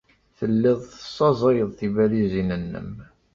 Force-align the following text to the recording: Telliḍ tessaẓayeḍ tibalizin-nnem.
Telliḍ 0.37 0.79
tessaẓayeḍ 0.91 1.71
tibalizin-nnem. 1.73 2.91